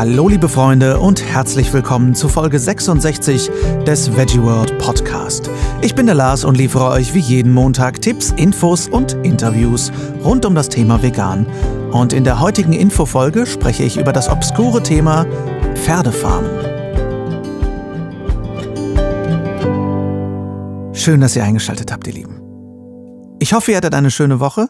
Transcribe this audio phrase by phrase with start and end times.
[0.00, 3.50] Hallo liebe Freunde und herzlich willkommen zu Folge 66
[3.86, 5.50] des Veggie World Podcast.
[5.82, 9.92] Ich bin der Lars und liefere euch wie jeden Montag Tipps, Infos und Interviews
[10.24, 11.44] rund um das Thema Vegan.
[11.92, 15.26] Und in der heutigen Infofolge spreche ich über das obskure Thema
[15.74, 16.50] Pferdefarmen.
[20.94, 22.40] Schön, dass ihr eingeschaltet habt, ihr Lieben.
[23.38, 24.68] Ich hoffe, ihr hattet eine schöne Woche.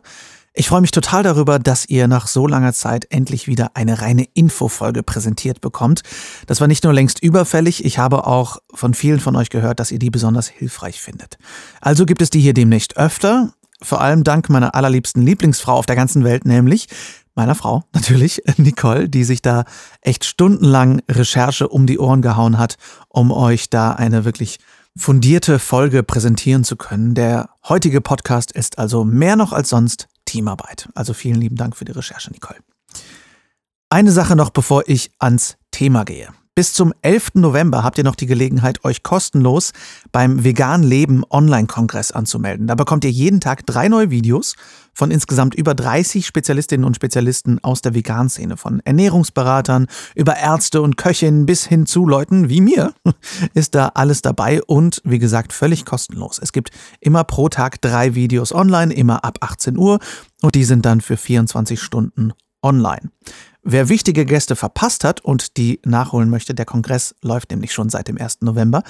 [0.52, 4.26] Ich freue mich total darüber, dass ihr nach so langer Zeit endlich wieder eine reine
[4.34, 6.02] Infofolge präsentiert bekommt.
[6.48, 9.92] Das war nicht nur längst überfällig, ich habe auch von vielen von euch gehört, dass
[9.92, 11.38] ihr die besonders hilfreich findet.
[11.80, 15.96] Also gibt es die hier demnächst öfter, vor allem dank meiner allerliebsten Lieblingsfrau auf der
[15.96, 16.88] ganzen Welt, nämlich
[17.36, 19.64] meiner Frau natürlich, Nicole, die sich da
[20.00, 22.76] echt stundenlang Recherche um die Ohren gehauen hat,
[23.08, 24.58] um euch da eine wirklich
[24.96, 27.14] fundierte Folge präsentieren zu können.
[27.14, 30.88] Der heutige Podcast ist also mehr noch als sonst Teamarbeit.
[30.94, 32.60] Also vielen lieben Dank für die Recherche, Nicole.
[33.88, 36.28] Eine Sache noch, bevor ich ans Thema gehe.
[36.60, 37.36] Bis zum 11.
[37.36, 39.72] November habt ihr noch die Gelegenheit, euch kostenlos
[40.12, 42.66] beim Vegan Leben Online-Kongress anzumelden.
[42.66, 44.56] Da bekommt ihr jeden Tag drei neue Videos
[44.92, 50.98] von insgesamt über 30 Spezialistinnen und Spezialisten aus der Vegan-Szene, von Ernährungsberatern über Ärzte und
[50.98, 52.92] Köchinnen bis hin zu Leuten wie mir,
[53.54, 56.38] ist da alles dabei und wie gesagt völlig kostenlos.
[56.42, 59.98] Es gibt immer pro Tag drei Videos online, immer ab 18 Uhr
[60.42, 63.10] und die sind dann für 24 Stunden online.
[63.62, 68.08] Wer wichtige Gäste verpasst hat und die nachholen möchte, der Kongress läuft nämlich schon seit
[68.08, 68.40] dem 1.
[68.40, 68.82] November,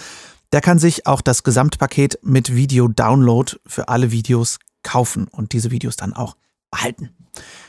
[0.52, 5.96] der kann sich auch das Gesamtpaket mit Video-Download für alle Videos kaufen und diese Videos
[5.96, 6.36] dann auch
[6.70, 7.10] behalten.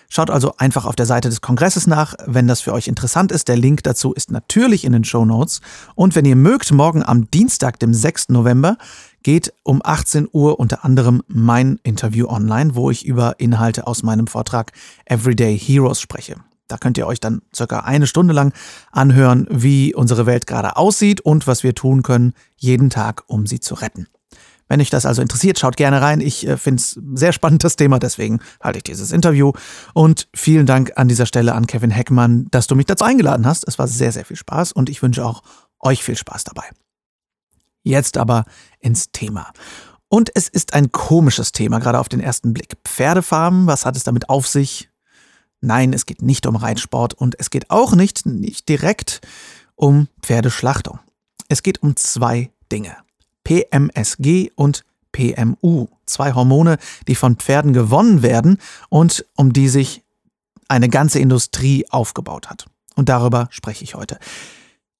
[0.09, 3.47] Schaut also einfach auf der Seite des Kongresses nach, wenn das für euch interessant ist.
[3.47, 5.61] Der Link dazu ist natürlich in den Show Notes.
[5.95, 8.29] Und wenn ihr mögt, morgen am Dienstag, dem 6.
[8.29, 8.77] November,
[9.23, 14.27] geht um 18 Uhr unter anderem mein Interview online, wo ich über Inhalte aus meinem
[14.27, 14.73] Vortrag
[15.05, 16.35] Everyday Heroes spreche.
[16.71, 18.53] Da könnt ihr euch dann circa eine Stunde lang
[18.91, 23.59] anhören, wie unsere Welt gerade aussieht und was wir tun können, jeden Tag, um sie
[23.59, 24.07] zu retten.
[24.71, 26.21] Wenn euch das also interessiert, schaut gerne rein.
[26.21, 29.51] Ich äh, finde es sehr spannend, das Thema, deswegen halte ich dieses Interview.
[29.93, 33.67] Und vielen Dank an dieser Stelle an Kevin Heckmann, dass du mich dazu eingeladen hast.
[33.67, 35.43] Es war sehr, sehr viel Spaß und ich wünsche auch
[35.81, 36.63] euch viel Spaß dabei.
[37.83, 38.45] Jetzt aber
[38.79, 39.51] ins Thema.
[40.07, 42.77] Und es ist ein komisches Thema, gerade auf den ersten Blick.
[42.85, 44.90] Pferdefarmen, was hat es damit auf sich?
[45.61, 49.21] Nein, es geht nicht um Reitsport und es geht auch nicht, nicht direkt
[49.75, 50.99] um Pferdeschlachtung.
[51.47, 52.95] Es geht um zwei Dinge.
[53.43, 56.77] PMSG und PMU, zwei Hormone,
[57.07, 58.57] die von Pferden gewonnen werden
[58.89, 60.03] und um die sich
[60.67, 62.65] eine ganze Industrie aufgebaut hat.
[62.95, 64.17] Und darüber spreche ich heute.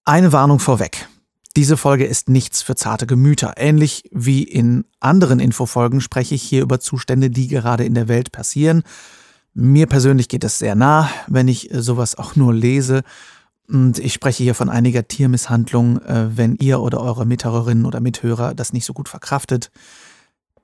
[0.06, 1.08] Eine Warnung vorweg.
[1.56, 3.56] Diese Folge ist nichts für zarte Gemüter.
[3.58, 8.32] Ähnlich wie in anderen Infofolgen spreche ich hier über Zustände, die gerade in der Welt
[8.32, 8.84] passieren
[9.54, 13.02] mir persönlich geht es sehr nah, wenn ich äh, sowas auch nur lese.
[13.68, 16.02] Und ich spreche hier von einiger Tiermisshandlung.
[16.02, 19.72] Äh, wenn ihr oder eure Mithörerinnen oder Mithörer das nicht so gut verkraftet,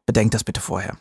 [0.05, 0.97] bedenkt das bitte vorher.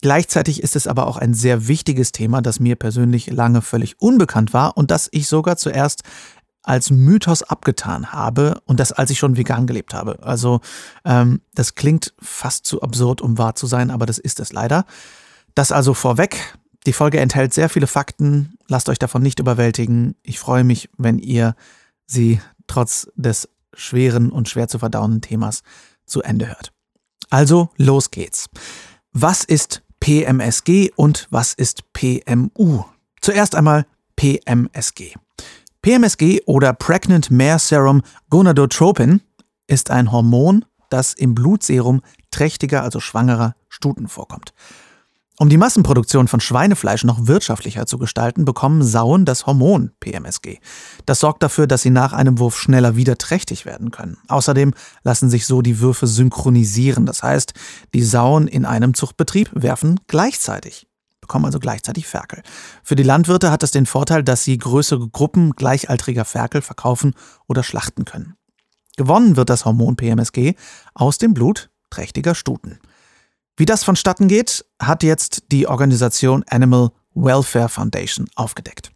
[0.00, 4.52] Gleichzeitig ist es aber auch ein sehr wichtiges Thema, das mir persönlich lange völlig unbekannt
[4.52, 6.02] war und das ich sogar zuerst
[6.62, 10.22] als Mythos abgetan habe und das, als ich schon vegan gelebt habe.
[10.22, 10.60] Also
[11.04, 14.84] ähm, das klingt fast zu absurd, um wahr zu sein, aber das ist es leider.
[15.54, 16.58] Das also vorweg.
[16.88, 18.56] Die Folge enthält sehr viele Fakten.
[18.66, 20.14] Lasst euch davon nicht überwältigen.
[20.22, 21.54] Ich freue mich, wenn ihr
[22.06, 25.62] sie trotz des schweren und schwer zu verdauenden Themas
[26.06, 26.72] zu Ende hört.
[27.28, 28.48] Also, los geht's.
[29.12, 32.84] Was ist PMSG und was ist PMU?
[33.20, 33.84] Zuerst einmal
[34.16, 35.12] PMSG.
[35.82, 38.00] PMSG oder Pregnant Mare Serum
[38.30, 39.20] Gonadotropin
[39.66, 42.00] ist ein Hormon, das im Blutserum
[42.30, 44.54] trächtiger, also schwangerer Stuten vorkommt.
[45.40, 50.58] Um die Massenproduktion von Schweinefleisch noch wirtschaftlicher zu gestalten, bekommen Sauen das Hormon PMSG.
[51.06, 54.18] Das sorgt dafür, dass sie nach einem Wurf schneller wieder trächtig werden können.
[54.26, 57.06] Außerdem lassen sich so die Würfe synchronisieren.
[57.06, 57.54] Das heißt,
[57.94, 60.88] die Sauen in einem Zuchtbetrieb werfen gleichzeitig
[61.20, 62.42] bekommen also gleichzeitig Ferkel.
[62.82, 67.12] Für die Landwirte hat das den Vorteil, dass sie größere Gruppen gleichaltriger Ferkel verkaufen
[67.46, 68.36] oder schlachten können.
[68.96, 70.54] Gewonnen wird das Hormon PMSG
[70.94, 72.80] aus dem Blut trächtiger Stuten.
[73.58, 78.92] Wie das vonstatten geht, hat jetzt die Organisation Animal Welfare Foundation aufgedeckt.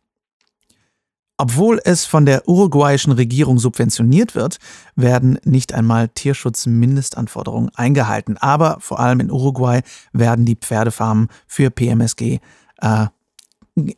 [1.37, 4.59] Obwohl es von der uruguayischen Regierung subventioniert wird,
[4.95, 8.37] werden nicht einmal Tierschutzmindestanforderungen eingehalten.
[8.37, 9.81] Aber vor allem in Uruguay
[10.13, 12.39] werden die Pferdefarmen für PMSG
[12.81, 13.07] äh,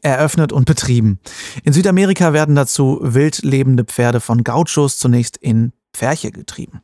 [0.00, 1.20] eröffnet und betrieben.
[1.62, 6.80] In Südamerika werden dazu wild lebende Pferde von Gauchos zunächst in Pferche getrieben.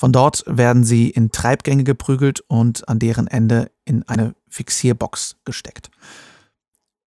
[0.00, 5.90] Von dort werden sie in Treibgänge geprügelt und an deren Ende in eine Fixierbox gesteckt.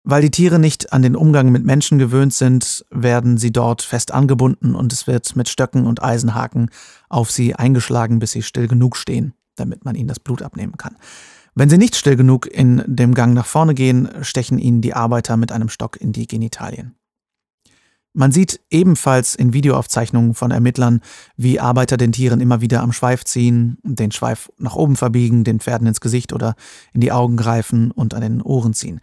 [0.03, 4.13] Weil die Tiere nicht an den Umgang mit Menschen gewöhnt sind, werden sie dort fest
[4.13, 6.71] angebunden und es wird mit Stöcken und Eisenhaken
[7.09, 10.97] auf sie eingeschlagen, bis sie still genug stehen, damit man ihnen das Blut abnehmen kann.
[11.55, 15.37] Wenn sie nicht still genug in dem Gang nach vorne gehen, stechen ihnen die Arbeiter
[15.37, 16.97] mit einem Stock in die Genitalien.
[18.15, 21.01] Man sieht ebenfalls in Videoaufzeichnungen von Ermittlern,
[21.37, 25.61] wie Arbeiter den Tieren immer wieder am Schweif ziehen, den Schweif nach oben verbiegen, den
[25.61, 26.55] Pferden ins Gesicht oder
[26.93, 29.01] in die Augen greifen und an den Ohren ziehen.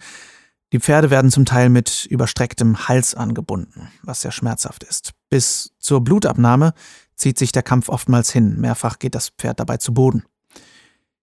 [0.72, 5.14] Die Pferde werden zum Teil mit überstrecktem Hals angebunden, was sehr schmerzhaft ist.
[5.30, 6.74] Bis zur Blutabnahme
[7.16, 8.60] zieht sich der Kampf oftmals hin.
[8.60, 10.24] Mehrfach geht das Pferd dabei zu Boden.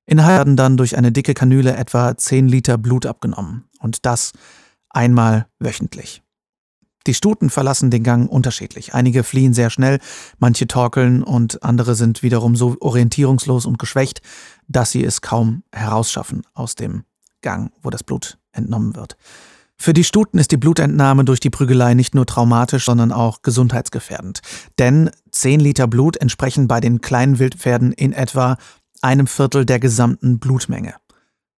[0.05, 3.65] Innerhalb werden dann durch eine dicke Kanüle etwa 10 Liter Blut abgenommen.
[3.79, 4.33] Und das
[4.89, 6.23] einmal wöchentlich.
[7.07, 8.95] Die Stuten verlassen den Gang unterschiedlich.
[8.95, 10.01] Einige fliehen sehr schnell,
[10.39, 14.23] manche torkeln und andere sind wiederum so orientierungslos und geschwächt,
[14.67, 17.05] dass sie es kaum herausschaffen aus dem
[17.43, 19.17] Gang, wo das Blut entnommen wird.
[19.79, 24.41] Für die Stuten ist die Blutentnahme durch die Prügelei nicht nur traumatisch, sondern auch gesundheitsgefährdend.
[24.79, 28.57] Denn 10 Liter Blut entsprechen bei den kleinen Wildpferden in etwa
[29.03, 30.95] einem Viertel der gesamten Blutmenge.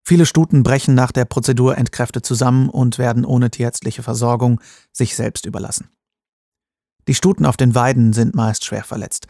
[0.08, 4.58] Viele Stuten brechen nach der Prozedur entkräftet zusammen und werden ohne tierärztliche Versorgung
[4.90, 5.90] sich selbst überlassen.
[7.08, 9.26] Die Stuten auf den Weiden sind meist schwer verletzt.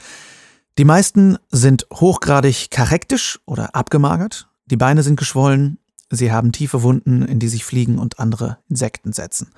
[0.78, 5.80] Die meisten sind hochgradig karektisch oder abgemagert, die Beine sind geschwollen,
[6.10, 9.50] Sie haben tiefe Wunden, in die sich Fliegen und andere Insekten setzen.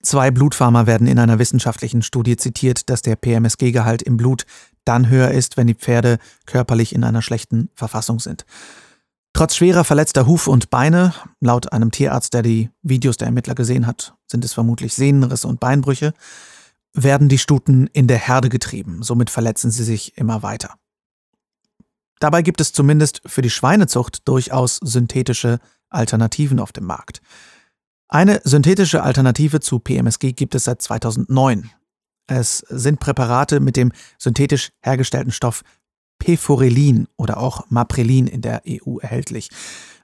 [0.00, 4.46] Zwei Blutfarmer werden in einer wissenschaftlichen Studie zitiert, dass der PMSG-Gehalt im Blut
[4.84, 8.46] dann höher ist, wenn die Pferde körperlich in einer schlechten Verfassung sind.
[9.34, 13.86] Trotz schwerer verletzter Hufe und Beine, laut einem Tierarzt, der die Videos der Ermittler gesehen
[13.86, 16.12] hat, sind es vermutlich Sehnenrisse und Beinbrüche,
[16.92, 20.74] werden die Stuten in der Herde getrieben, somit verletzen sie sich immer weiter.
[22.20, 25.58] Dabei gibt es zumindest für die Schweinezucht durchaus synthetische
[25.88, 27.20] Alternativen auf dem Markt.
[28.08, 31.70] Eine synthetische Alternative zu PMSG gibt es seit 2009.
[32.26, 35.62] Es sind Präparate mit dem synthetisch hergestellten Stoff
[36.22, 39.48] Peforelin oder auch Maprelin in der EU erhältlich.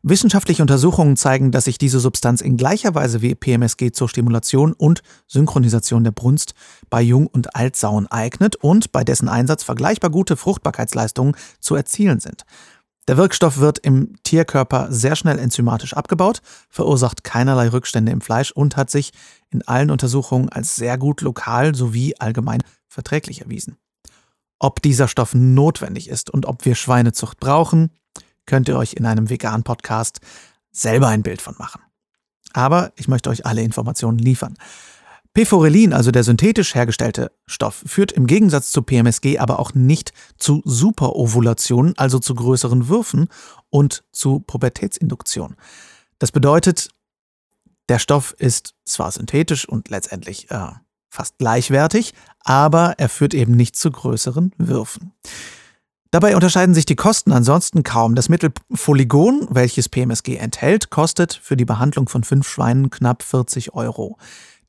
[0.02, 5.02] Wissenschaftliche Untersuchungen zeigen, dass sich diese Substanz in gleicher Weise wie PMSG zur Stimulation und
[5.28, 6.54] Synchronisation der Brunst
[6.90, 12.42] bei Jung- und Altsauen eignet und bei dessen Einsatz vergleichbar gute Fruchtbarkeitsleistungen zu erzielen sind.
[13.06, 18.76] Der Wirkstoff wird im Tierkörper sehr schnell enzymatisch abgebaut, verursacht keinerlei Rückstände im Fleisch und
[18.76, 19.12] hat sich
[19.50, 23.78] in allen Untersuchungen als sehr gut lokal sowie allgemein verträglich erwiesen.
[24.58, 27.90] Ob dieser Stoff notwendig ist und ob wir Schweinezucht brauchen,
[28.46, 30.20] könnt ihr euch in einem veganen Podcast
[30.72, 31.82] selber ein Bild von machen.
[32.52, 34.56] Aber ich möchte euch alle Informationen liefern.
[35.34, 40.62] Peforelin, also der synthetisch hergestellte Stoff, führt im Gegensatz zu PMSG aber auch nicht zu
[40.64, 43.28] Superovulationen, also zu größeren Würfen
[43.70, 45.54] und zu Pubertätsinduktion.
[46.18, 46.88] Das bedeutet,
[47.88, 50.70] der Stoff ist zwar synthetisch und letztendlich äh,
[51.08, 52.14] fast gleichwertig,
[52.44, 55.12] aber er führt eben nicht zu größeren Würfen.
[56.10, 58.14] Dabei unterscheiden sich die Kosten ansonsten kaum.
[58.14, 63.74] Das Mittel Foligon, welches PMSG enthält, kostet für die Behandlung von fünf Schweinen knapp 40
[63.74, 64.16] Euro.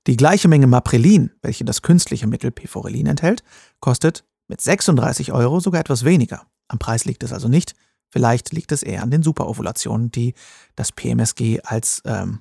[0.08, 3.44] Die gleiche Menge Maprelin, welche das künstliche Mittel Piforelin enthält,
[3.80, 6.44] kostet mit 36 Euro sogar etwas weniger.
[6.68, 7.74] Am Preis liegt es also nicht.
[8.10, 10.34] Vielleicht liegt es eher an den Superovulationen, die
[10.76, 12.40] das PMSG als ähm,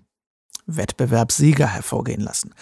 [0.67, 2.55] Wettbewerbssieger hervorgehen lassen.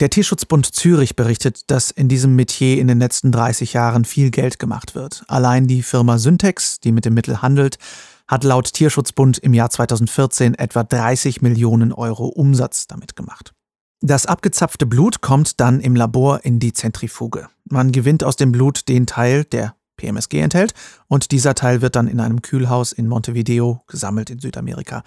[0.00, 4.58] Der Tierschutzbund Zürich berichtet, dass in diesem Metier in den letzten 30 Jahren viel Geld
[4.58, 5.24] gemacht wird.
[5.28, 7.76] Allein die Firma Syntex, die mit dem Mittel handelt,
[8.26, 13.52] hat laut Tierschutzbund im Jahr 2014 etwa 30 Millionen Euro Umsatz damit gemacht.
[14.00, 17.48] Das abgezapfte Blut kommt dann im Labor in die Zentrifuge.
[17.68, 20.72] Man gewinnt aus dem Blut den Teil, der PMSG enthält,
[21.08, 25.02] und dieser Teil wird dann in einem Kühlhaus in Montevideo gesammelt in Südamerika.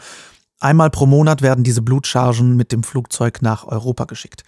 [0.60, 4.44] Einmal pro Monat werden diese Blutchargen mit dem Flugzeug nach Europa geschickt.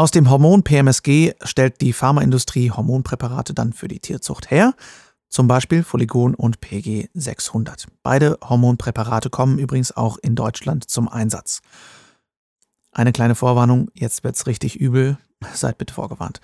[0.00, 4.72] Aus dem Hormon PMSG stellt die Pharmaindustrie Hormonpräparate dann für die Tierzucht her,
[5.28, 7.86] zum Beispiel Foligon und PG 600.
[8.02, 11.60] Beide Hormonpräparate kommen übrigens auch in Deutschland zum Einsatz.
[12.92, 15.18] Eine kleine Vorwarnung, jetzt wird's richtig übel,
[15.52, 16.40] seid bitte vorgewarnt.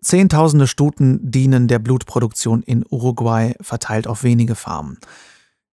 [0.00, 4.96] Zehntausende Stuten dienen der Blutproduktion in Uruguay verteilt auf wenige Farmen.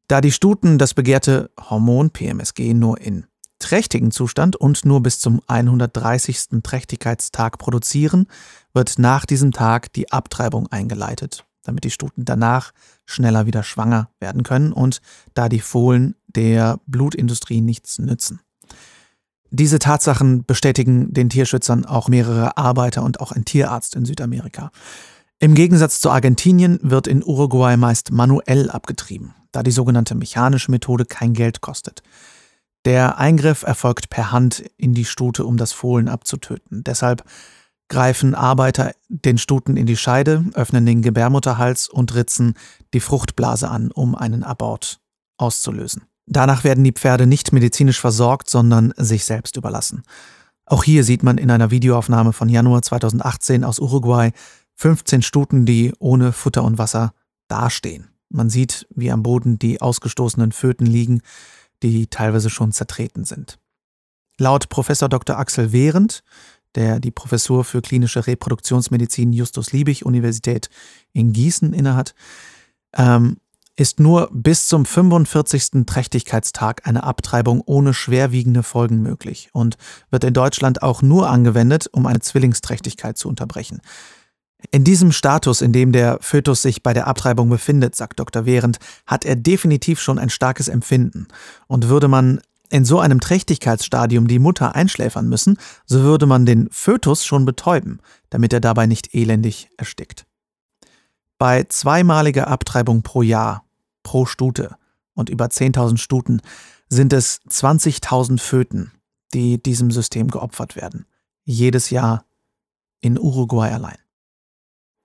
[0.10, 3.29] Da die Stuten das begehrte Hormon PMSG nur in
[3.60, 6.62] trächtigen Zustand und nur bis zum 130.
[6.64, 8.28] Trächtigkeitstag produzieren,
[8.74, 12.72] wird nach diesem Tag die Abtreibung eingeleitet, damit die Stuten danach
[13.06, 15.02] schneller wieder schwanger werden können und
[15.34, 18.40] da die Fohlen der Blutindustrie nichts nützen.
[19.52, 24.72] Diese Tatsachen bestätigen den Tierschützern auch mehrere Arbeiter und auch ein Tierarzt in Südamerika.
[25.40, 31.06] Im Gegensatz zu Argentinien wird in Uruguay meist manuell abgetrieben, da die sogenannte mechanische Methode
[31.06, 32.04] kein Geld kostet.
[32.86, 36.84] Der Eingriff erfolgt per Hand in die Stute, um das Fohlen abzutöten.
[36.84, 37.24] Deshalb
[37.90, 42.54] greifen Arbeiter den Stuten in die Scheide, öffnen den Gebärmutterhals und ritzen
[42.94, 45.00] die Fruchtblase an, um einen Abort
[45.38, 46.04] auszulösen.
[46.26, 50.04] Danach werden die Pferde nicht medizinisch versorgt, sondern sich selbst überlassen.
[50.66, 54.32] Auch hier sieht man in einer Videoaufnahme von Januar 2018 aus Uruguay
[54.76, 57.14] 15 Stuten, die ohne Futter und Wasser
[57.48, 58.10] dastehen.
[58.30, 61.22] Man sieht, wie am Boden die ausgestoßenen Föten liegen,
[61.84, 63.60] die teilweise schon zertreten sind.
[64.38, 65.38] Laut Professor Dr.
[65.38, 66.24] Axel Behrendt,
[66.76, 70.70] der die Professur für klinische Reproduktionsmedizin Justus Liebig Universität
[71.14, 72.14] in Gießen innehat,
[72.94, 73.38] ähm,
[73.76, 75.86] ist nur bis zum 45.
[75.86, 79.78] Trächtigkeitstag eine Abtreibung ohne schwerwiegende Folgen möglich und
[80.12, 83.80] wird in Deutschland auch nur angewendet, um eine Zwillingsträchtigkeit zu unterbrechen.
[84.72, 88.44] In diesem Status, in dem der Fötus sich bei der Abtreibung befindet, sagt Dr.
[88.44, 91.28] Behrendt, hat er definitiv schon ein starkes Empfinden.
[91.68, 96.70] Und würde man in so einem Trächtigkeitsstadium die Mutter einschläfern müssen, so würde man den
[96.72, 98.00] Fötus schon betäuben,
[98.30, 100.26] damit er dabei nicht elendig erstickt.
[101.38, 103.64] Bei zweimaliger Abtreibung pro Jahr
[104.04, 104.76] pro Stute
[105.14, 106.42] und über 10.000 Stuten
[106.90, 108.92] sind es 20.000 Föten,
[109.34, 111.06] die diesem System geopfert werden.
[111.46, 112.26] Jedes Jahr
[113.00, 113.98] in Uruguay allein.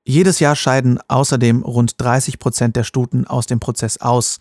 [0.06, 4.38] Jedes Jahr scheiden außerdem rund 30 Prozent der Stuten aus dem Prozess aus,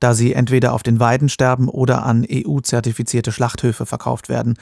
[0.00, 4.54] da sie entweder auf den Weiden sterben oder an EU-zertifizierte Schlachthöfe verkauft werden,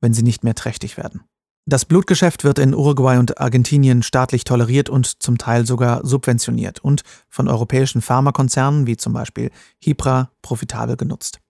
[0.00, 1.22] wenn sie nicht mehr trächtig werden.
[1.66, 7.02] Das Blutgeschäft wird in Uruguay und Argentinien staatlich toleriert und zum Teil sogar subventioniert und
[7.28, 11.40] von europäischen Pharmakonzernen wie zum Beispiel Hipra profitabel genutzt.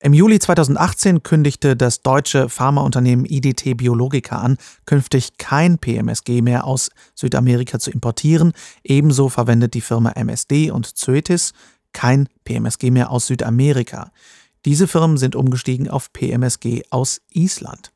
[0.00, 6.90] Im Juli 2018 kündigte das deutsche Pharmaunternehmen IDT Biologica an, künftig kein PMSG mehr aus
[7.16, 8.52] Südamerika zu importieren.
[8.84, 11.52] Ebenso verwendet die Firma MSD und Zoetis
[11.92, 14.12] kein PMSG mehr aus Südamerika.
[14.64, 17.90] Diese Firmen sind umgestiegen auf PMSG aus Island.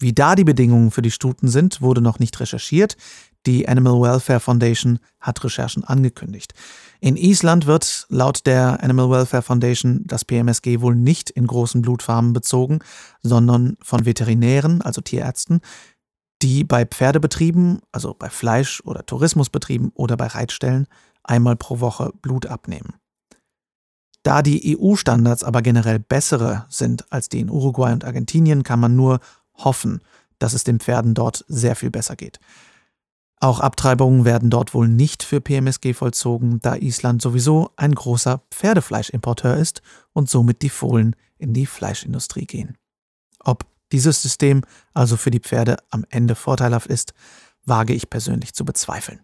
[0.00, 2.96] Wie da die Bedingungen für die Stuten sind, wurde noch nicht recherchiert.
[3.46, 6.54] Die Animal Welfare Foundation hat Recherchen angekündigt.
[7.00, 12.32] In Island wird laut der Animal Welfare Foundation das PMSG wohl nicht in großen Blutfarmen
[12.32, 12.78] bezogen,
[13.22, 15.60] sondern von Veterinären, also Tierärzten,
[16.42, 20.86] die bei Pferdebetrieben, also bei Fleisch- oder Tourismusbetrieben oder bei Reitstellen
[21.24, 22.94] einmal pro Woche Blut abnehmen.
[24.22, 28.94] Da die EU-Standards aber generell bessere sind als die in Uruguay und Argentinien, kann man
[28.94, 29.18] nur
[29.54, 30.00] hoffen,
[30.38, 32.38] dass es den Pferden dort sehr viel besser geht.
[33.42, 39.56] Auch Abtreibungen werden dort wohl nicht für PMSG vollzogen, da Island sowieso ein großer Pferdefleischimporteur
[39.56, 39.82] ist
[40.12, 42.78] und somit die Fohlen in die Fleischindustrie gehen.
[43.40, 44.62] Ob dieses System
[44.94, 47.14] also für die Pferde am Ende vorteilhaft ist,
[47.64, 49.18] wage ich persönlich zu bezweifeln.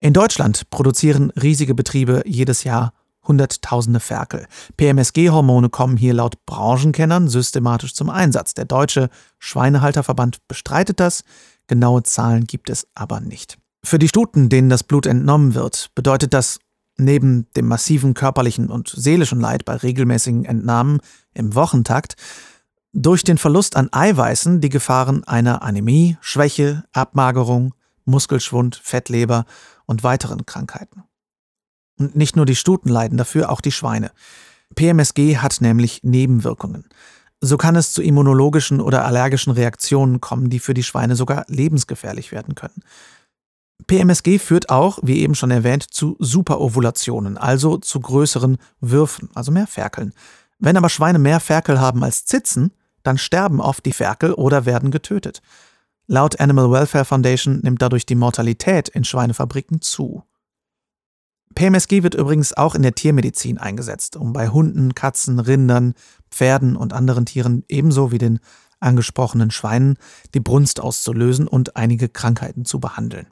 [0.00, 2.94] In Deutschland produzieren riesige Betriebe jedes Jahr
[3.26, 4.46] Hunderttausende Ferkel.
[4.76, 8.54] PMSG-Hormone kommen hier laut Branchenkennern systematisch zum Einsatz.
[8.54, 11.22] Der Deutsche Schweinehalterverband bestreitet das.
[11.66, 13.58] Genaue Zahlen gibt es aber nicht.
[13.82, 16.58] Für die Stuten, denen das Blut entnommen wird, bedeutet das
[16.96, 21.00] neben dem massiven körperlichen und seelischen Leid bei regelmäßigen Entnahmen
[21.34, 22.16] im Wochentakt
[22.92, 29.46] durch den Verlust an Eiweißen die Gefahren einer Anämie, Schwäche, Abmagerung, Muskelschwund, Fettleber
[29.86, 31.02] und weiteren Krankheiten.
[31.98, 34.12] Und nicht nur die Stuten leiden dafür, auch die Schweine.
[34.76, 36.88] PMSG hat nämlich Nebenwirkungen.
[37.46, 42.32] So kann es zu immunologischen oder allergischen Reaktionen kommen, die für die Schweine sogar lebensgefährlich
[42.32, 42.82] werden können.
[43.86, 49.66] PMSG führt auch, wie eben schon erwähnt, zu Superovulationen, also zu größeren Würfen, also mehr
[49.66, 50.14] Ferkeln.
[50.58, 52.72] Wenn aber Schweine mehr Ferkel haben als Zitzen,
[53.02, 55.42] dann sterben oft die Ferkel oder werden getötet.
[56.06, 60.22] Laut Animal Welfare Foundation nimmt dadurch die Mortalität in Schweinefabriken zu.
[61.64, 65.94] PMSG wird übrigens auch in der Tiermedizin eingesetzt, um bei Hunden, Katzen, Rindern,
[66.30, 68.38] Pferden und anderen Tieren ebenso wie den
[68.80, 69.96] angesprochenen Schweinen
[70.34, 73.28] die Brunst auszulösen und einige Krankheiten zu behandeln.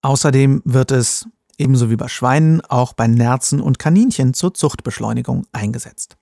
[0.00, 1.26] Außerdem wird es,
[1.58, 6.18] ebenso wie bei Schweinen, auch bei Nerzen und Kaninchen zur Zuchtbeschleunigung eingesetzt.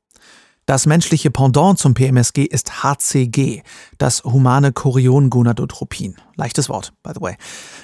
[0.65, 3.61] Das menschliche Pendant zum PMSG ist HCG,
[3.99, 6.17] das humane Chorion-Gonadotropin.
[6.37, 7.37] Leichtes Wort, by the way.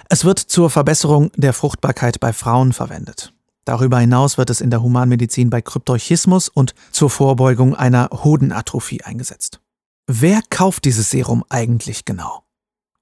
[0.08, 3.33] Es wird zur Verbesserung der Fruchtbarkeit bei Frauen verwendet.
[3.64, 9.61] Darüber hinaus wird es in der Humanmedizin bei Kryptorchismus und zur Vorbeugung einer Hodenatrophie eingesetzt.
[10.06, 12.44] Wer kauft dieses Serum eigentlich genau?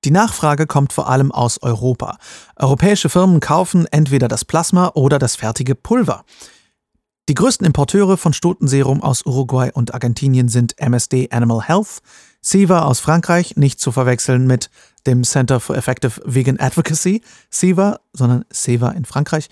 [0.04, 2.18] Die Nachfrage kommt vor allem aus Europa.
[2.56, 6.24] Europäische Firmen kaufen entweder das Plasma oder das fertige Pulver.
[7.28, 12.02] Die größten Importeure von Stutenserum aus Uruguay und Argentinien sind MSD Animal Health,
[12.40, 14.70] SIVA aus Frankreich, nicht zu verwechseln mit
[15.06, 19.48] dem Center for Effective Vegan Advocacy, SIVA, sondern SEVA in Frankreich,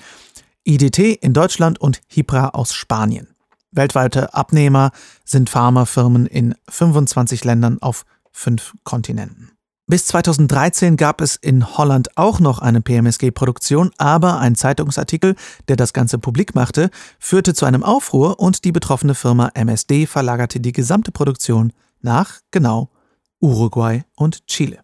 [0.65, 3.29] IDT in Deutschland und Hipra aus Spanien.
[3.73, 4.91] Weltweite Abnehmer
[5.25, 9.53] sind Pharmafirmen in 25 Ländern auf fünf Kontinenten.
[9.87, 15.35] Bis 2013 gab es in Holland auch noch eine PMSG-Produktion, aber ein Zeitungsartikel,
[15.67, 20.61] der das Ganze publik machte, führte zu einem Aufruhr und die betroffene Firma MSD verlagerte
[20.61, 22.91] die gesamte Produktion nach, genau,
[23.41, 24.79] Uruguay und Chile.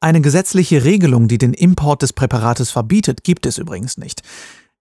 [0.00, 4.22] Eine gesetzliche Regelung, die den Import des Präparates verbietet, gibt es übrigens nicht.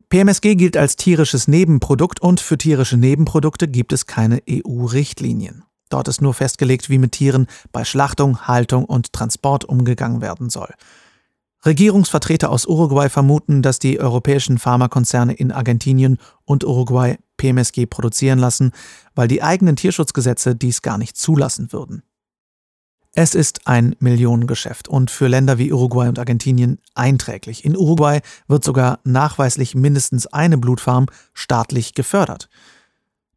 [0.09, 5.63] PMSG gilt als tierisches Nebenprodukt und für tierische Nebenprodukte gibt es keine EU-Richtlinien.
[5.89, 10.73] Dort ist nur festgelegt, wie mit Tieren bei Schlachtung, Haltung und Transport umgegangen werden soll.
[11.65, 18.71] Regierungsvertreter aus Uruguay vermuten, dass die europäischen Pharmakonzerne in Argentinien und Uruguay PMSG produzieren lassen,
[19.15, 22.03] weil die eigenen Tierschutzgesetze dies gar nicht zulassen würden.
[23.17, 27.63] Es ist ein Millionengeschäft und für Länder wie Uruguay und Argentinien einträglich.
[27.63, 28.19] In Uruguay
[28.49, 32.49] wird sogar nachweislich mindestens eine Blutfarm staatlich gefördert.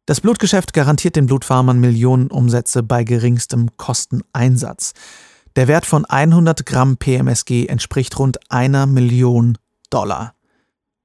[0.05, 4.91] Das Blutgeschäft garantiert den Blutfarmern Millionenumsätze bei geringstem Kosteneinsatz.
[5.55, 9.57] Der Wert von 100 Gramm PMSG entspricht rund einer Million
[9.89, 10.33] Dollar.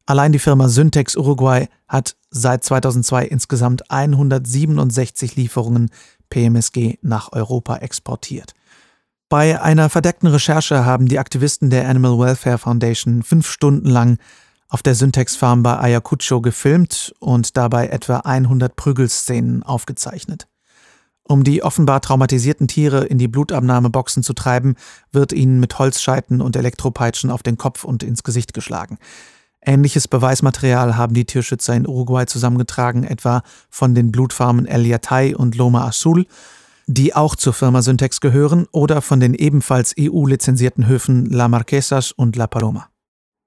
[0.05, 5.91] Allein die Firma Syntex Uruguay hat seit 2002 insgesamt 167 Lieferungen
[6.29, 8.53] PMSG nach Europa exportiert.
[9.29, 14.19] Bei einer verdeckten Recherche haben die Aktivisten der Animal Welfare Foundation fünf Stunden lang
[14.69, 20.47] auf der Syntax Farm bei Ayacucho gefilmt und dabei etwa 100 Prügelszenen aufgezeichnet.
[21.27, 24.75] Um die offenbar traumatisierten Tiere in die Blutabnahmeboxen zu treiben,
[25.11, 28.99] wird ihnen mit Holzscheiten und Elektropeitschen auf den Kopf und ins Gesicht geschlagen.
[29.63, 35.57] Ähnliches Beweismaterial haben die Tierschützer in Uruguay zusammengetragen, etwa von den Blutfarmen El Yatay und
[35.57, 36.27] Loma Azul,
[36.87, 42.37] die auch zur Firma Syntex gehören, oder von den ebenfalls EU-lizenzierten Höfen La Marquesas und
[42.37, 42.89] La Paloma.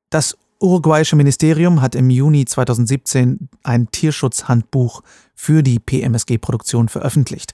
[0.10, 5.02] Das uruguayische Ministerium hat im Juni 2017 ein Tierschutzhandbuch
[5.36, 7.54] für die PMSG-Produktion veröffentlicht.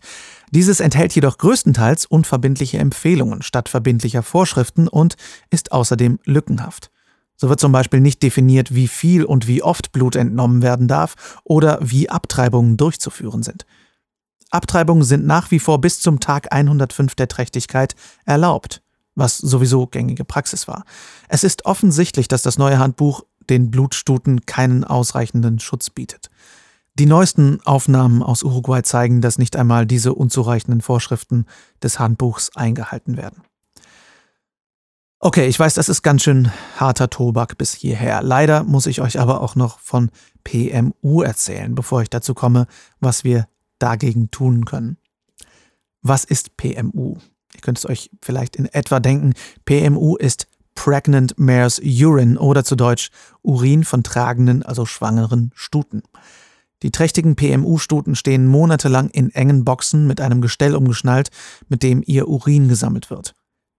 [0.51, 5.15] Dieses enthält jedoch größtenteils unverbindliche Empfehlungen statt verbindlicher Vorschriften und
[5.49, 6.91] ist außerdem lückenhaft.
[7.35, 11.41] So wird zum Beispiel nicht definiert, wie viel und wie oft Blut entnommen werden darf
[11.43, 13.65] oder wie Abtreibungen durchzuführen sind.
[14.53, 18.83] Abtreibungen sind nach wie vor bis zum Tag 105 der Trächtigkeit erlaubt
[19.15, 20.85] was sowieso gängige Praxis war.
[21.29, 26.29] Es ist offensichtlich, dass das neue Handbuch den Blutstuten keinen ausreichenden Schutz bietet.
[26.95, 31.45] Die neuesten Aufnahmen aus Uruguay zeigen, dass nicht einmal diese unzureichenden Vorschriften
[31.81, 33.43] des Handbuchs eingehalten werden.
[35.19, 38.21] Okay, ich weiß, das ist ganz schön harter Tobak bis hierher.
[38.21, 40.11] Leider muss ich euch aber auch noch von
[40.43, 42.67] PMU erzählen, bevor ich dazu komme,
[42.99, 43.47] was wir
[43.79, 44.97] dagegen tun können.
[46.01, 47.17] Was ist PMU?
[47.53, 49.33] Ihr könnt es euch vielleicht in etwa denken,
[49.65, 53.09] PMU ist Pregnant Mare's Urine oder zu Deutsch
[53.41, 56.03] Urin von tragenden, also schwangeren Stuten.
[56.81, 61.29] Die trächtigen PMU-Stuten stehen monatelang in engen Boxen mit einem Gestell umgeschnallt,
[61.69, 63.33] mit dem ihr Urin gesammelt wird.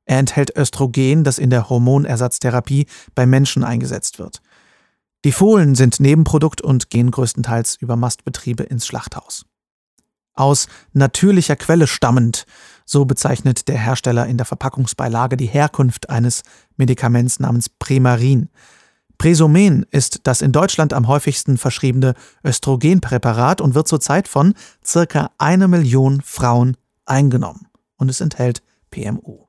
[0.07, 4.41] Er enthält Östrogen, das in der Hormonersatztherapie bei Menschen eingesetzt wird.
[5.25, 9.45] Die Fohlen sind Nebenprodukt und gehen größtenteils über Mastbetriebe ins Schlachthaus.
[10.35, 12.47] Aus natürlicher Quelle stammend
[12.85, 16.43] so bezeichnet der Hersteller in der Verpackungsbeilage die Herkunft eines
[16.77, 18.51] Medikaments namens Premarin.
[19.17, 25.69] Presomen ist das in Deutschland am häufigsten verschriebene Östrogenpräparat und wird zurzeit von circa eine
[25.69, 27.69] Million Frauen eingenommen.
[27.97, 29.44] Und es enthält PMU.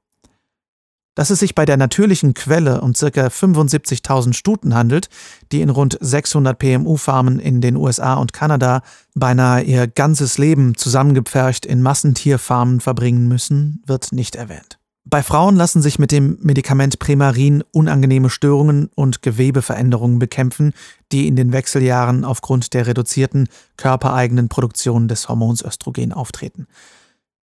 [1.15, 3.07] Dass es sich bei der natürlichen Quelle um ca.
[3.07, 5.09] 75.000 Stuten handelt,
[5.51, 8.81] die in rund 600 PMU-Farmen in den USA und Kanada
[9.15, 14.77] beinahe ihr ganzes Leben zusammengepfercht in Massentierfarmen verbringen müssen, wird nicht erwähnt.
[15.07, 20.73] Bei Frauen lassen sich mit dem Medikament Premarin unangenehme Störungen und Gewebeveränderungen bekämpfen,
[21.11, 23.47] die in den Wechseljahren aufgrund der reduzierten
[23.77, 26.65] körpereigenen Produktion des Hormons Östrogen auftreten.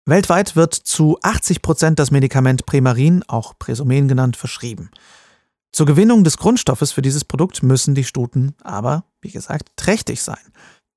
[0.05, 4.91] Weltweit wird zu 80 Prozent das Medikament Premarin, auch Presomen genannt, verschrieben.
[5.71, 10.41] Zur Gewinnung des Grundstoffes für dieses Produkt müssen die Stuten aber, wie gesagt, trächtig sein.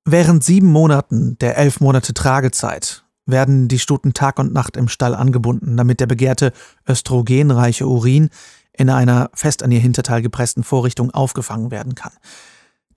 [0.04, 5.14] Während sieben Monaten der elf Monate Tragezeit werden die Stuten Tag und Nacht im Stall
[5.14, 6.52] angebunden, damit der begehrte
[6.88, 8.30] östrogenreiche Urin
[8.72, 12.12] in einer fest an ihr Hinterteil gepressten Vorrichtung aufgefangen werden kann.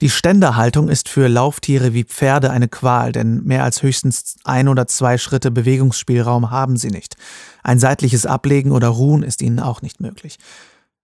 [0.00, 4.86] Die Ständerhaltung ist für Lauftiere wie Pferde eine Qual, denn mehr als höchstens ein oder
[4.86, 7.16] zwei Schritte Bewegungsspielraum haben sie nicht.
[7.62, 10.38] Ein seitliches Ablegen oder Ruhen ist ihnen auch nicht möglich.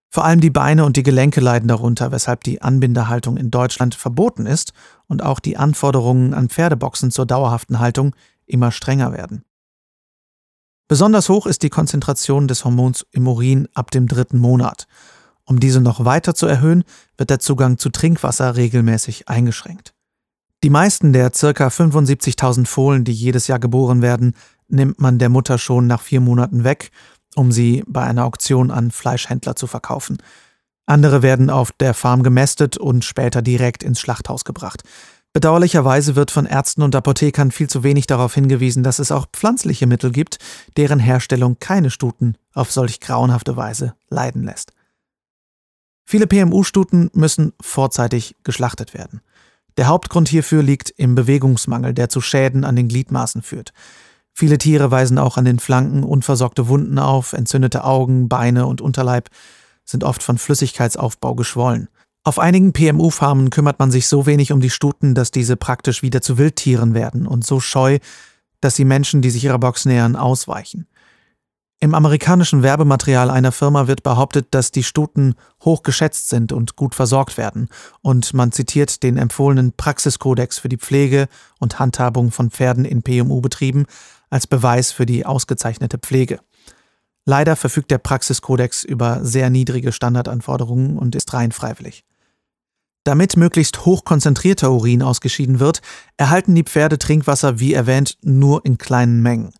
[0.08, 4.46] Vor allem die Beine und die Gelenke leiden darunter, weshalb die Anbindehaltung in Deutschland verboten
[4.46, 4.72] ist
[5.08, 9.44] und auch die Anforderungen an Pferdeboxen zur dauerhaften Haltung immer strenger werden.
[10.88, 14.86] Besonders hoch ist die Konzentration des Hormons im Urin ab dem dritten Monat.
[15.46, 16.84] Um diese noch weiter zu erhöhen,
[17.16, 19.94] wird der Zugang zu Trinkwasser regelmäßig eingeschränkt.
[20.64, 21.68] Die meisten der ca.
[21.68, 24.34] 75.000 Fohlen, die jedes Jahr geboren werden,
[24.68, 26.90] nimmt man der Mutter schon nach vier Monaten weg,
[27.36, 30.18] um sie bei einer Auktion an Fleischhändler zu verkaufen.
[30.86, 34.82] Andere werden auf der Farm gemästet und später direkt ins Schlachthaus gebracht.
[35.32, 39.86] Bedauerlicherweise wird von Ärzten und Apothekern viel zu wenig darauf hingewiesen, dass es auch pflanzliche
[39.86, 40.38] Mittel gibt,
[40.78, 44.72] deren Herstellung keine Stuten auf solch grauenhafte Weise leiden lässt.
[46.08, 49.20] Viele PMU-Stuten müssen vorzeitig geschlachtet werden.
[49.76, 53.72] Der Hauptgrund hierfür liegt im Bewegungsmangel, der zu Schäden an den Gliedmaßen führt.
[54.32, 59.30] Viele Tiere weisen auch an den Flanken unversorgte Wunden auf, entzündete Augen, Beine und Unterleib
[59.84, 61.88] sind oft von Flüssigkeitsaufbau geschwollen.
[62.22, 66.22] Auf einigen PMU-Farmen kümmert man sich so wenig um die Stuten, dass diese praktisch wieder
[66.22, 67.98] zu Wildtieren werden und so scheu,
[68.60, 70.86] dass die Menschen, die sich ihrer Box nähern, ausweichen.
[71.78, 76.94] Im amerikanischen Werbematerial einer Firma wird behauptet, dass die Stuten hoch geschätzt sind und gut
[76.94, 77.68] versorgt werden,
[78.00, 83.84] und man zitiert den empfohlenen Praxiskodex für die Pflege und Handhabung von Pferden in PMU-Betrieben
[84.30, 86.40] als Beweis für die ausgezeichnete Pflege.
[87.26, 92.04] Leider verfügt der Praxiskodex über sehr niedrige Standardanforderungen und ist rein freiwillig.
[93.04, 95.82] Damit möglichst hochkonzentrierter Urin ausgeschieden wird,
[96.16, 99.52] erhalten die Pferde Trinkwasser, wie erwähnt, nur in kleinen Mengen.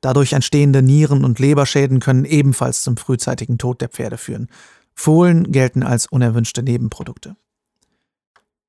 [0.00, 4.48] Dadurch entstehende Nieren- und Leberschäden können ebenfalls zum frühzeitigen Tod der Pferde führen.
[4.94, 7.36] Fohlen gelten als unerwünschte Nebenprodukte.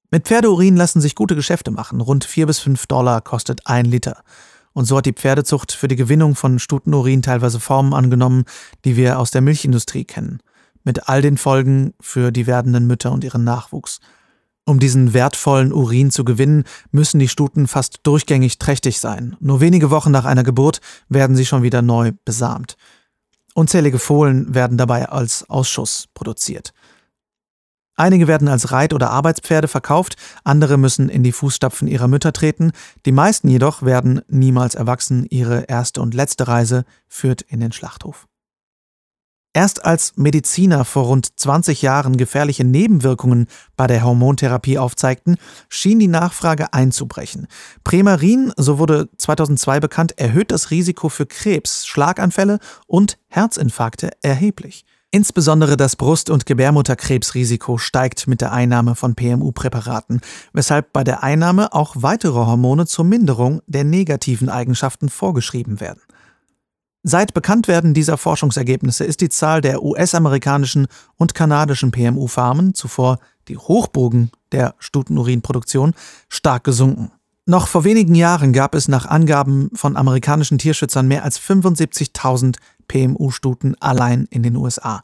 [0.10, 2.00] Mit Pferdeurin lassen sich gute Geschäfte machen.
[2.00, 4.24] Rund 4 bis 5 Dollar kostet ein Liter.
[4.72, 8.46] Und so hat die Pferdezucht für die Gewinnung von Stutenurin teilweise Formen angenommen,
[8.86, 10.40] die wir aus der Milchindustrie kennen.
[10.84, 14.00] Mit all den Folgen für die werdenden Mütter und ihren Nachwuchs.
[14.68, 19.38] Um diesen wertvollen Urin zu gewinnen, müssen die Stuten fast durchgängig trächtig sein.
[19.40, 22.76] Nur wenige Wochen nach einer Geburt werden sie schon wieder neu besamt.
[23.54, 26.74] Unzählige Fohlen werden dabei als Ausschuss produziert.
[27.96, 32.74] Einige werden als Reit- oder Arbeitspferde verkauft, andere müssen in die Fußstapfen ihrer Mütter treten,
[33.06, 38.28] die meisten jedoch werden niemals erwachsen, ihre erste und letzte Reise führt in den Schlachthof.
[39.58, 46.08] Erst als Mediziner vor rund 20 Jahren gefährliche Nebenwirkungen bei der Hormontherapie aufzeigten, schien die
[46.08, 47.48] Nachfrage einzubrechen.
[47.84, 54.86] Premarin, so wurde 2002 bekannt, erhöht das Risiko für Krebs, Schlaganfälle und Herzinfarkte erheblich.
[55.10, 60.22] Insbesondere das Brust- und Gebärmutterkrebsrisiko steigt mit der Einnahme von PMU-Präparaten,
[60.54, 66.02] weshalb bei der Einnahme auch weitere Hormone zur Minderung der negativen Eigenschaften vorgeschrieben werden.
[67.10, 74.30] Seit Bekanntwerden dieser Forschungsergebnisse ist die Zahl der US-amerikanischen und kanadischen PMU-Farmen, zuvor die Hochbogen
[74.52, 75.94] der Stutenurinproduktion,
[76.28, 77.14] stark gesunken.
[77.46, 82.58] Noch vor wenigen Jahren gab es nach Angaben von amerikanischen Tierschützern mehr als 75.000
[82.90, 85.02] PMU-Stuten allein in den USA.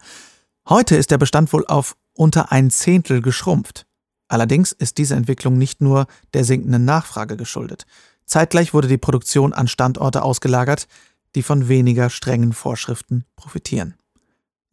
[0.67, 3.85] Heute ist der Bestand wohl auf unter ein Zehntel geschrumpft.
[4.27, 7.85] Allerdings ist diese Entwicklung nicht nur der sinkenden Nachfrage geschuldet.
[8.25, 10.87] Zeitgleich wurde die Produktion an Standorte ausgelagert,
[11.35, 13.95] die von weniger strengen Vorschriften profitieren.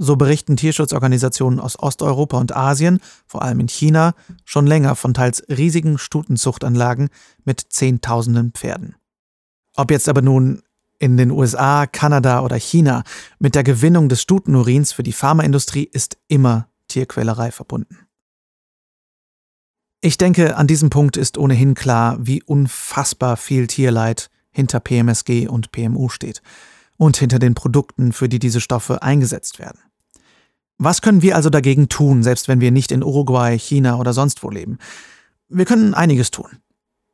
[0.03, 4.15] So berichten Tierschutzorganisationen aus Osteuropa und Asien, vor allem in China,
[4.47, 7.11] schon länger von teils riesigen Stutenzuchtanlagen
[7.45, 8.97] mit Zehntausenden Pferden.
[9.77, 10.63] Ob jetzt aber nun
[10.99, 13.05] in den USA, Kanada oder China,
[13.39, 17.99] mit der Gewinnung des Stutenurins für die Pharmaindustrie ist immer Tierquälerei verbunden.
[20.03, 25.73] Ich denke, an diesem Punkt ist ohnehin klar, wie unfassbar viel Tierleid hinter PMSG und
[25.73, 26.43] PMU steht
[26.97, 29.81] und hinter den Produkten, für die diese Stoffe eingesetzt werden.
[30.79, 34.43] Was können wir also dagegen tun, selbst wenn wir nicht in Uruguay, China oder sonst
[34.43, 34.79] wo leben?
[35.49, 36.59] Wir können einiges tun.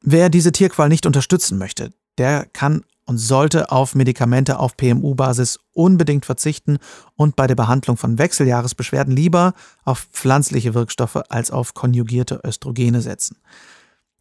[0.03, 6.27] Wer diese Tierqual nicht unterstützen möchte, der kann und sollte auf Medikamente auf PMU-Basis unbedingt
[6.27, 6.79] verzichten
[7.15, 13.39] und bei der Behandlung von Wechseljahresbeschwerden lieber auf pflanzliche Wirkstoffe als auf konjugierte Östrogene setzen.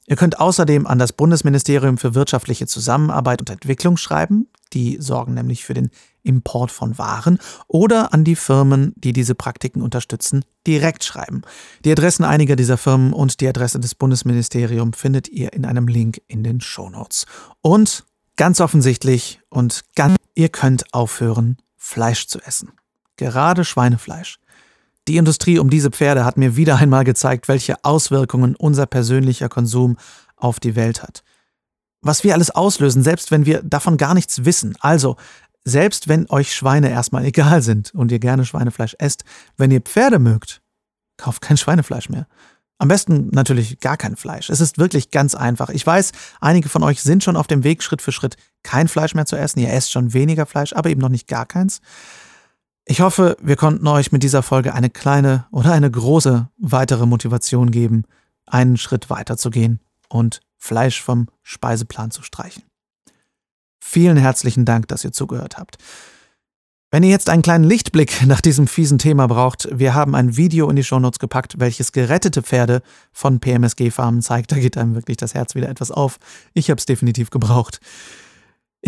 [0.08, 5.66] Ihr könnt außerdem an das Bundesministerium für wirtschaftliche Zusammenarbeit und Entwicklung schreiben, die sorgen nämlich
[5.66, 5.90] für den
[6.22, 11.42] Import von Waren, oder an die Firmen, die diese Praktiken unterstützen, direkt schreiben.
[11.84, 16.22] Die Adressen einiger dieser Firmen und die Adresse des Bundesministeriums findet ihr in einem Link
[16.28, 17.26] in den Shownotes.
[17.62, 22.72] Und ganz offensichtlich und ganz, ihr könnt aufhören, Fleisch zu essen.
[23.18, 24.40] Gerade Schweinefleisch.
[25.08, 29.98] Die Industrie um diese Pferde hat mir wieder einmal gezeigt, welche Auswirkungen unser persönlicher Konsum
[30.36, 31.24] auf die Welt hat.
[32.02, 34.76] Was wir alles auslösen, selbst wenn wir davon gar nichts wissen.
[34.80, 35.16] Also,
[35.64, 39.24] selbst wenn euch Schweine erstmal egal sind und ihr gerne Schweinefleisch esst,
[39.58, 40.62] wenn ihr Pferde mögt,
[41.18, 42.28] kauft kein Schweinefleisch mehr.
[42.78, 44.50] Am besten natürlich gar kein Fleisch.
[44.50, 45.70] Es ist wirklich ganz einfach.
[45.70, 49.16] Ich weiß, einige von euch sind schon auf dem Weg, Schritt für Schritt kein Fleisch
[49.16, 49.60] mehr zu essen.
[49.60, 51.80] Ihr esst schon weniger Fleisch, aber eben noch nicht gar keins.
[52.88, 57.72] Ich hoffe, wir konnten euch mit dieser Folge eine kleine oder eine große weitere Motivation
[57.72, 58.04] geben,
[58.46, 62.64] einen Schritt weiter zu gehen und Fleisch vom Speiseplan zu streichen.
[63.80, 65.78] Vielen herzlichen Dank, dass ihr zugehört habt.
[66.92, 70.70] Wenn ihr jetzt einen kleinen Lichtblick nach diesem fiesen Thema braucht, wir haben ein Video
[70.70, 74.52] in die Shownotes gepackt, welches gerettete Pferde von PMSG-Farmen zeigt.
[74.52, 76.20] Da geht einem wirklich das Herz wieder etwas auf.
[76.54, 77.80] Ich habe es definitiv gebraucht.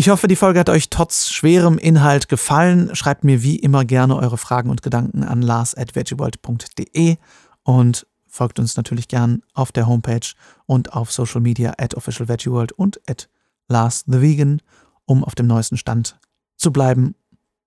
[0.00, 2.94] Ich hoffe, die Folge hat euch trotz schwerem Inhalt gefallen.
[2.94, 7.16] Schreibt mir wie immer gerne eure Fragen und Gedanken an lars.veggieworld.de
[7.64, 10.34] und folgt uns natürlich gern auf der Homepage
[10.66, 13.28] und auf Social Media at officialveggieworld und at
[13.66, 14.62] Lars the Vegan,
[15.04, 16.16] um auf dem neuesten Stand
[16.56, 17.16] zu bleiben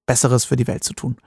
[0.05, 1.17] Besseres für die Welt zu tun.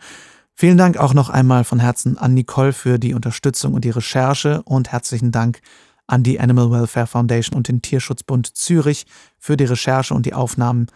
[0.55, 4.63] Vielen Dank auch noch einmal von Herzen an Nicole für die Unterstützung und die Recherche
[4.63, 5.61] und herzlichen Dank
[6.07, 9.07] an die Animal Welfare Foundation und den Tierschutzbund Zürich
[9.39, 10.87] für die Recherche und die Aufnahmen.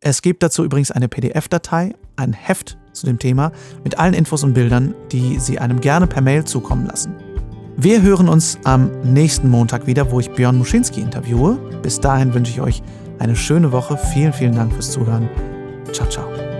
[0.00, 3.52] Es gibt dazu übrigens eine PDF-Datei, ein Heft zu dem Thema
[3.84, 7.14] mit allen Infos und Bildern, die Sie einem gerne per Mail zukommen lassen.
[7.76, 11.58] Wir hören uns am nächsten Montag wieder, wo ich Björn Muschinski interviewe.
[11.82, 12.82] Bis dahin wünsche ich euch
[13.18, 13.98] eine schöne Woche.
[13.98, 15.28] Vielen, vielen Dank fürs Zuhören.
[15.92, 16.55] Ciao, ciao.